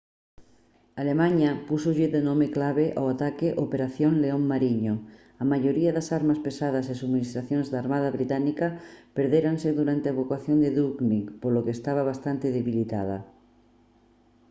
[1.01, 4.93] alemaña púxolle de nome clave ao ataque «operación león mariño».
[5.41, 8.67] a maioría das armas pesadas e subministracións da armada británica
[9.17, 13.17] perdéranse durante a evacuación de dunkirk polo que estaba bastante debilitada